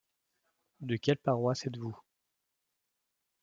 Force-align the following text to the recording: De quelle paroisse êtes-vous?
De 0.79 0.95
quelle 0.97 1.19
paroisse 1.19 1.67
êtes-vous? 1.67 1.95